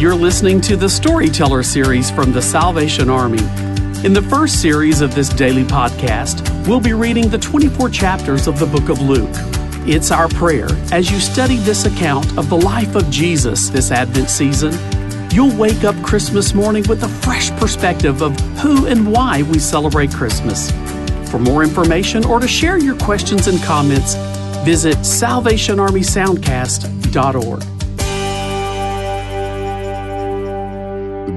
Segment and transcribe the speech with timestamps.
[0.00, 3.42] You're listening to the Storyteller series from the Salvation Army.
[4.02, 8.58] In the first series of this daily podcast, we'll be reading the 24 chapters of
[8.58, 9.28] the book of Luke.
[9.86, 14.30] It's our prayer as you study this account of the life of Jesus this Advent
[14.30, 14.72] season,
[15.32, 20.14] you'll wake up Christmas morning with a fresh perspective of who and why we celebrate
[20.14, 20.70] Christmas.
[21.30, 24.14] For more information or to share your questions and comments,
[24.64, 27.79] visit salvationarmysoundcast.org.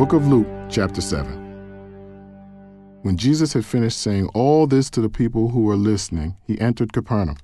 [0.00, 1.30] book of Luke, chapter 7.
[3.02, 6.94] When Jesus had finished saying all this to the people who were listening, he entered
[6.94, 7.36] Capernaum.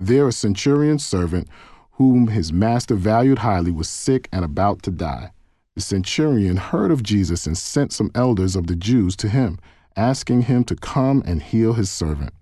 [0.00, 1.46] There, a centurion's servant,
[1.92, 5.32] whom his master valued highly, was sick and about to die.
[5.74, 9.58] The centurion heard of Jesus and sent some elders of the Jews to him,
[9.94, 12.32] asking him to come and heal his servant.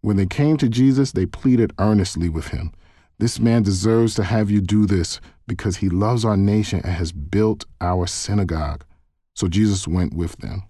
[0.00, 2.70] When they came to Jesus, they pleaded earnestly with him.
[3.18, 7.12] This man deserves to have you do this because he loves our nation and has
[7.12, 8.84] built our synagogue.
[9.34, 10.64] So Jesus went with them.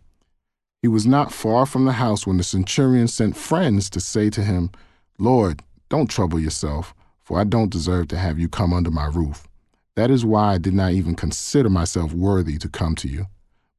[0.82, 4.44] He was not far from the house when the centurion sent friends to say to
[4.44, 4.70] him,
[5.18, 9.48] Lord, don't trouble yourself, for I don't deserve to have you come under my roof.
[9.96, 13.26] That is why I did not even consider myself worthy to come to you.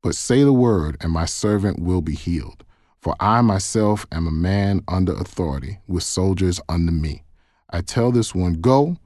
[0.02, 2.66] But say the word, and my servant will be healed.
[3.00, 7.24] For I myself am a man under authority, with soldiers under me.
[7.70, 8.98] I tell this one, Go,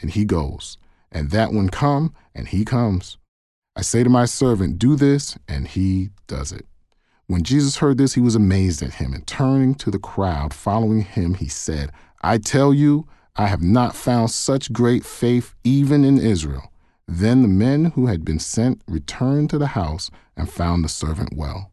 [0.00, 0.78] and he goes,
[1.10, 3.18] and that one, Come, and he comes.
[3.76, 6.66] I say to my servant, Do this, and he does it.
[7.26, 11.02] When Jesus heard this, he was amazed at him, and turning to the crowd following
[11.02, 16.18] him, he said, I tell you, I have not found such great faith even in
[16.18, 16.72] Israel.
[17.06, 21.30] Then the men who had been sent returned to the house and found the servant
[21.36, 21.72] well.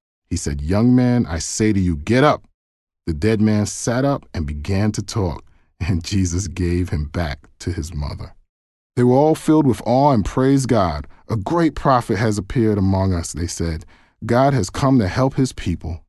[0.31, 2.47] He said, Young man, I say to you, get up.
[3.05, 5.43] The dead man sat up and began to talk
[5.79, 8.33] and Jesus gave him back to his mother.
[8.95, 11.07] They were all filled with awe and praised God.
[11.29, 13.85] A great prophet has appeared among us, they said.
[14.25, 16.03] God has come to help his people.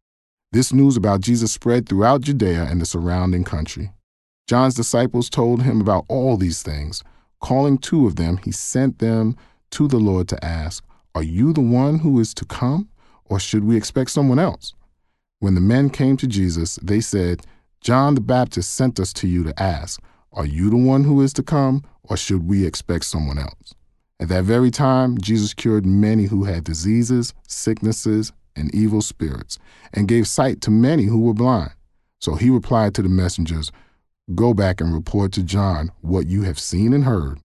[0.52, 3.92] This news about Jesus spread throughout Judea and the surrounding country.
[4.46, 7.02] John's disciples told him about all these things.
[7.40, 9.36] Calling two of them, he sent them
[9.70, 10.84] to the Lord to ask,
[11.14, 12.88] Are you the one who is to come,
[13.32, 14.74] or should we expect someone else?
[15.38, 17.46] When the men came to Jesus, they said,
[17.80, 19.98] John the Baptist sent us to you to ask,
[20.34, 23.72] Are you the one who is to come, or should we expect someone else?
[24.20, 29.58] At that very time, Jesus cured many who had diseases, sicknesses, and evil spirits,
[29.94, 31.72] and gave sight to many who were blind.
[32.20, 33.72] So he replied to the messengers,
[34.34, 37.40] Go back and report to John what you have seen and heard.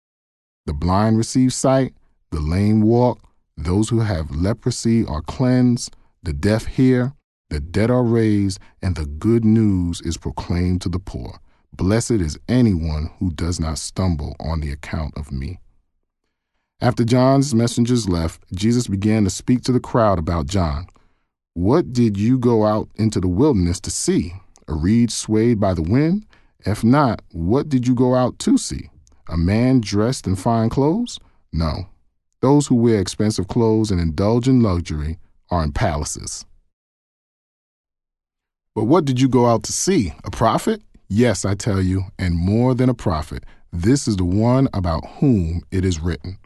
[0.66, 1.94] The blind receive sight,
[2.32, 3.22] the lame walk,
[3.58, 7.14] those who have leprosy are cleansed, the deaf hear,
[7.50, 11.40] the dead are raised, and the good news is proclaimed to the poor.
[11.74, 15.60] Blessed is anyone who does not stumble on the account of me.
[16.80, 20.88] After John's messengers left, Jesus began to speak to the crowd about John.
[21.54, 24.34] What did you go out into the wilderness to see?
[24.68, 26.26] A reed swayed by the wind?
[26.60, 28.90] If not, what did you go out to see?
[29.28, 31.20] A man dressed in fine clothes?
[31.52, 31.88] No.
[32.42, 35.18] Those who wear expensive clothes and indulge in luxury
[35.50, 36.46] are in palaces.
[38.76, 40.14] But what did you go out to see?
[40.24, 40.82] A prophet?
[41.08, 43.44] Yes, I tell you, and more than a prophet.
[43.74, 46.38] This is the one about whom it is written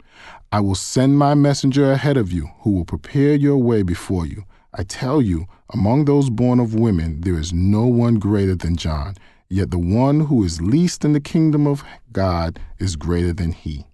[0.54, 4.44] I will send my messenger ahead of you, who will prepare your way before you.
[4.74, 9.16] I tell you, among those born of women, there is no one greater than John,
[9.50, 13.86] yet the one who is least in the kingdom of God is greater than he.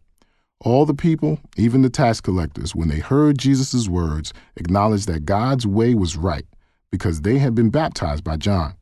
[0.61, 5.67] All the people, even the tax collectors, when they heard Jesus' words, acknowledged that God's
[5.67, 6.45] way was right
[6.91, 8.75] because they had been baptized by John.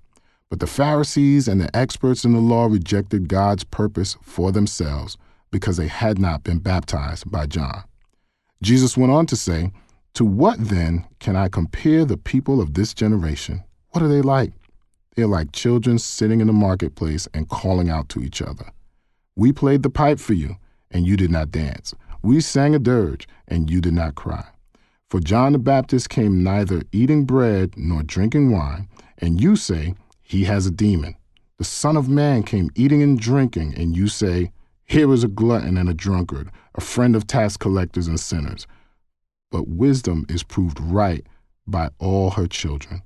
[0.50, 5.18] But the Pharisees and the experts in the law rejected God's purpose for themselves
[5.51, 7.83] because they had not been baptized by John.
[8.62, 9.71] Jesus went on to say,
[10.13, 13.63] To what then can I compare the people of this generation?
[13.89, 14.54] What are they like?
[15.16, 18.71] They are like children sitting in the marketplace and calling out to each other.
[19.36, 20.56] We played the pipe for you,
[20.95, 21.94] and you did not dance.
[22.24, 24.45] We sang a dirge, and you did not cry.
[25.09, 28.88] For John the Baptist came neither eating bread nor drinking wine,
[29.18, 31.15] and you say, He has a demon.
[31.57, 34.51] The Son of Man came eating and drinking, and you say,
[34.86, 38.65] Here is a glutton and a drunkard, a friend of tax collectors and sinners.
[39.51, 41.25] but wisdom is proved right
[41.68, 43.01] by all her children.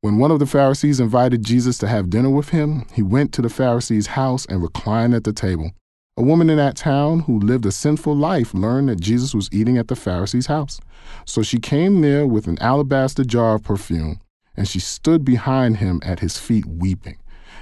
[0.00, 3.42] When one of the Pharisees invited Jesus to have dinner with him, he went to
[3.42, 5.72] the Pharisee's house and reclined at the table.
[6.18, 9.78] A woman in that town who lived a sinful life learned that Jesus was eating
[9.78, 10.80] at the Pharisee's house.
[11.24, 14.18] So she came near with an alabaster jar of perfume,
[14.56, 17.18] and she stood behind him at his feet weeping.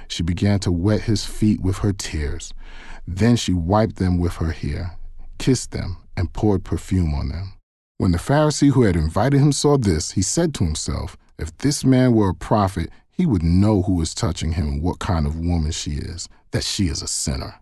[0.07, 2.51] She began to wet his feet with her tears.
[3.07, 4.97] Then she wiped them with her hair,
[5.37, 7.53] kissed them, and poured perfume on them.
[7.99, 11.85] When the Pharisee who had invited him saw this, he said to himself, if this
[11.85, 15.39] man were a prophet, he would know who is touching him and what kind of
[15.39, 17.61] woman she is, that she is a sinner.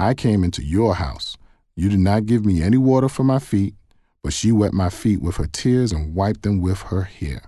[0.00, 1.36] I came into your house.
[1.76, 3.74] You did not give me any water for my feet,
[4.22, 7.42] but she wet my feet with her tears and wiped them with her hair.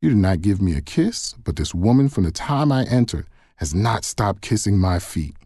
[0.00, 3.26] You did not give me a kiss, but this woman from the time I entered
[3.56, 5.36] has not stopped kissing my feet.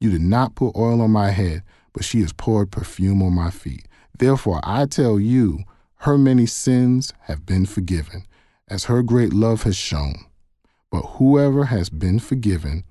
[0.00, 1.62] You did not put oil on my head,
[1.92, 3.86] but she has poured perfume on my feet.
[4.18, 5.60] Therefore, I tell you,
[5.98, 8.26] her many sins have been forgiven
[8.66, 10.24] as her great love has shown.
[10.90, 12.82] But whoever has been forgiven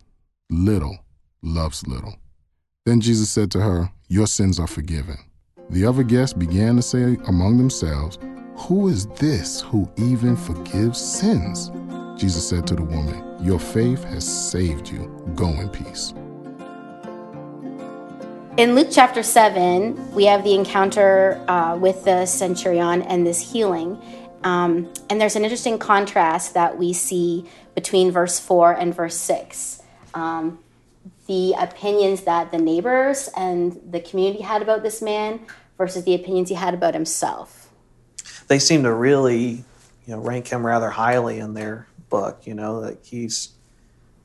[0.50, 1.00] little
[1.42, 2.16] loves little.
[2.86, 5.18] Then Jesus said to her, Your sins are forgiven.
[5.70, 8.18] The other guests began to say among themselves,
[8.56, 11.72] Who is this who even forgives sins?
[12.20, 15.08] Jesus said to the woman, Your faith has saved you.
[15.36, 16.14] Go in peace.
[18.58, 24.02] In Luke chapter 7, we have the encounter uh, with the centurion and this healing.
[24.44, 27.46] Um, and there's an interesting contrast that we see
[27.76, 29.82] between verse 4 and verse 6.
[30.14, 30.60] Um,
[31.30, 35.40] the opinions that the neighbors and the community had about this man
[35.78, 37.70] versus the opinions he had about himself.
[38.48, 39.64] They seem to really,
[40.08, 42.48] you know, rank him rather highly in their book.
[42.48, 43.50] You know that he's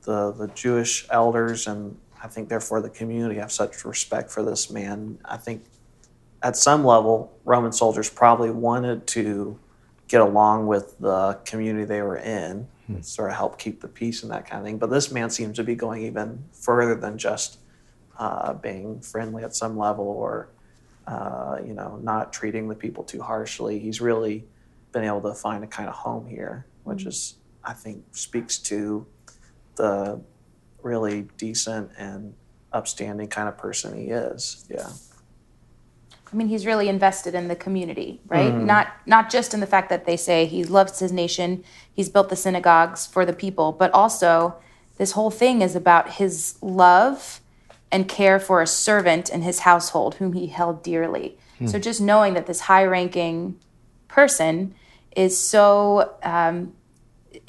[0.05, 4.71] the the Jewish elders and I think therefore the community have such respect for this
[4.71, 5.19] man.
[5.27, 5.67] I think
[6.43, 9.59] at some level Roman soldiers probably wanted to
[10.09, 13.01] get along with the community they were in, hmm.
[13.01, 14.79] sort of help keep the peace and that kind of thing.
[14.79, 17.59] But this man seems to be going even further than just
[18.19, 20.51] uh, being friendly at some level or,
[21.07, 23.79] uh, you know, not treating the people too harshly.
[23.79, 24.45] He's really
[24.93, 27.09] been able to find a kind of home here, which hmm.
[27.09, 29.07] is, I think, speaks to
[29.77, 30.21] the
[30.83, 32.35] really decent and
[32.73, 34.67] upstanding kind of person he is.
[34.69, 34.89] Yeah.
[36.33, 38.53] I mean, he's really invested in the community, right?
[38.53, 38.65] Mm.
[38.65, 42.29] Not not just in the fact that they say he loves his nation, he's built
[42.29, 44.57] the synagogues for the people, but also
[44.99, 47.41] this whole thing is about his love
[47.91, 51.39] and care for a servant in his household whom he held dearly.
[51.61, 51.71] Mm.
[51.71, 53.59] So just knowing that this high-ranking
[54.09, 54.75] person
[55.17, 56.75] is so um,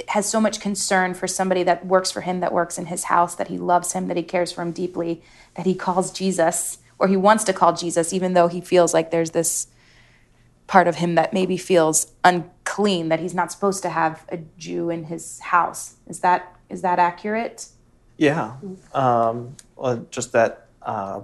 [0.10, 3.36] has so much concern for somebody that works for him, that works in his house,
[3.36, 5.22] that he loves him, that he cares for him deeply,
[5.56, 9.12] that he calls Jesus or he wants to call Jesus, even though he feels like
[9.12, 9.68] there's this
[10.68, 14.90] part of him that maybe feels unclean that he's not supposed to have a Jew
[14.90, 15.96] in his house.
[16.08, 17.70] Is that is that accurate?
[18.18, 18.56] Yeah,
[18.94, 21.22] um, well, just that uh,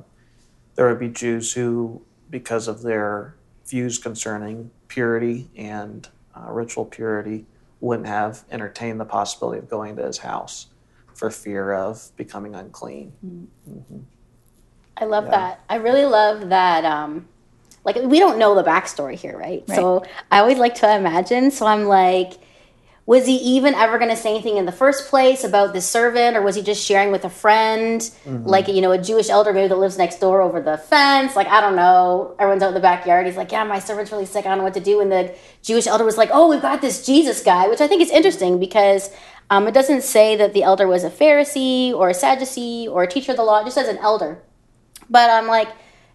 [0.76, 7.46] there would be Jews who, because of their views concerning purity and uh, ritual purity,
[7.80, 10.68] wouldn't have entertained the possibility of going to his house
[11.14, 13.14] for fear of becoming unclean.
[13.26, 13.72] Mm-hmm.
[13.72, 14.00] Mm-hmm.
[14.98, 15.32] I love yeah.
[15.32, 15.62] that.
[15.70, 16.84] I really love that.
[16.84, 17.28] Um,
[17.84, 19.64] like we don't know the backstory here, right?
[19.68, 19.76] right?
[19.76, 21.52] So I always like to imagine.
[21.52, 22.34] So I'm like,
[23.08, 26.38] was he even ever going to say anything in the first place about the servant,
[26.38, 28.46] or was he just sharing with a friend, mm-hmm.
[28.46, 31.36] like you know, a Jewish elder maybe that lives next door over the fence?
[31.36, 32.36] Like I don't know.
[32.40, 33.26] Everyone's out in the backyard.
[33.26, 34.46] He's like, yeah, my servant's really sick.
[34.46, 35.02] I don't know what to do.
[35.02, 38.02] And the Jewish elder was like, oh, we've got this Jesus guy, which I think
[38.02, 39.10] is interesting because.
[39.50, 43.08] Um, it doesn't say that the elder was a Pharisee or a Sadducee or a
[43.08, 43.60] teacher of the law.
[43.60, 44.42] It just says an elder.
[45.10, 45.68] But I'm like,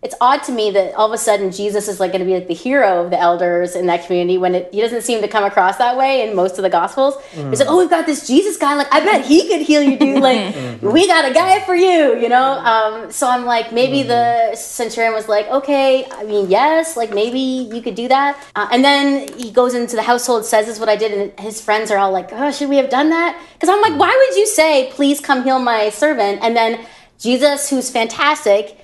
[0.06, 2.34] it's odd to me that all of a sudden Jesus is like going to be
[2.34, 5.26] like the hero of the elders in that community when it, he doesn't seem to
[5.26, 7.16] come across that way in most of the gospels.
[7.32, 7.50] Mm.
[7.50, 8.76] He's like, oh, we've got this Jesus guy.
[8.76, 10.22] Like, I bet he could heal you, dude.
[10.22, 10.92] Like, mm-hmm.
[10.92, 12.52] we got a guy for you, you know?
[12.52, 14.06] Um, so I'm like, maybe mm.
[14.06, 17.40] the centurion was like, okay, I mean, yes, like maybe
[17.74, 18.40] you could do that.
[18.54, 21.10] Uh, and then he goes into the household, says, this is what I did.
[21.10, 23.42] And his friends are all like, oh, should we have done that?
[23.54, 26.42] Because I'm like, why would you say, please come heal my servant?
[26.42, 26.86] And then
[27.18, 28.78] Jesus, who's fantastic,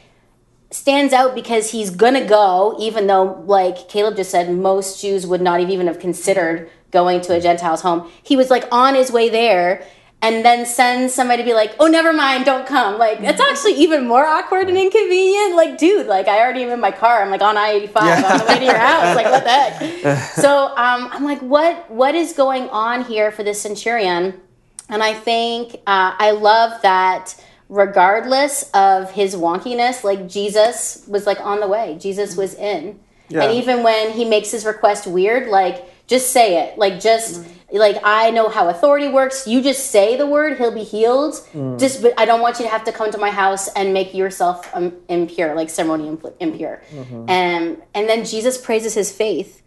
[0.72, 5.40] stands out because he's gonna go, even though, like Caleb just said, most Jews would
[5.40, 8.10] not even have considered going to a Gentile's home.
[8.22, 9.84] He was like on his way there
[10.22, 12.96] and then send somebody to be like, oh, never mind, don't come.
[12.96, 15.56] Like, it's actually even more awkward and inconvenient.
[15.56, 17.22] Like, dude, like, I already am in my car.
[17.22, 18.32] I'm like on I 85 yeah.
[18.32, 19.16] on the way to your house.
[19.16, 20.22] Like, what the heck?
[20.34, 24.40] so um, I'm like, what what is going on here for this centurion?
[24.88, 27.34] And I think uh, I love that
[27.72, 33.00] regardless of his wonkiness, like, Jesus was like on the way, Jesus was in.
[33.28, 33.44] Yeah.
[33.44, 36.78] And even when he makes his request weird, like, just say it.
[36.78, 37.40] Like, just.
[37.40, 39.46] Mm-hmm like I know how authority works.
[39.46, 41.34] You just say the word, he'll be healed.
[41.54, 41.78] Mm.
[41.78, 44.14] Just, but I don't want you to have to come to my house and make
[44.14, 46.82] yourself um, impure, like ceremony impure.
[46.92, 47.30] Mm-hmm.
[47.30, 49.61] And and then Jesus praises his faith,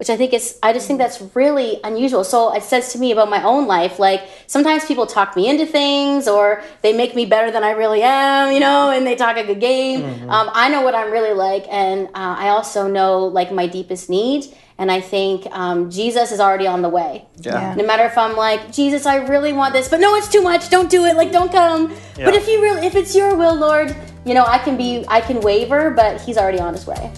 [0.00, 0.58] which I think is.
[0.62, 2.24] I just think that's really unusual.
[2.24, 4.00] So it says to me about my own life.
[4.00, 8.02] Like sometimes people talk me into things, or they make me better than I really
[8.02, 10.00] am, you know, and they talk a good game.
[10.00, 10.30] Mm-hmm.
[10.30, 14.10] Um, I know what I'm really like, and uh, I also know like my deepest
[14.10, 14.46] need
[14.80, 17.26] and I think um, Jesus is already on the way.
[17.42, 17.74] Yeah.
[17.74, 20.70] No matter if I'm like, Jesus, I really want this, but no, it's too much.
[20.70, 21.16] Don't do it.
[21.16, 21.90] Like, don't come.
[22.16, 22.24] Yeah.
[22.24, 25.20] But if you really, if it's your will, Lord, you know, I can be, I
[25.20, 27.12] can waver, but He's already on His way.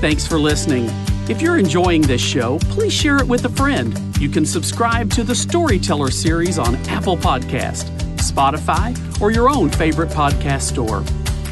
[0.00, 0.88] Thanks for listening.
[1.28, 3.98] If you're enjoying this show, please share it with a friend.
[4.18, 7.84] You can subscribe to the Storyteller series on Apple Podcast,
[8.16, 11.02] Spotify, or your own favorite podcast store.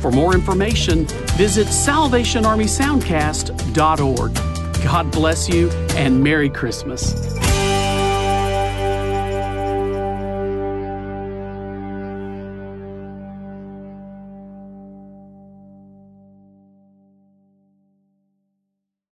[0.01, 4.35] For more information, visit salvationarmysoundcast.org.
[4.85, 7.15] God bless you and Merry Christmas.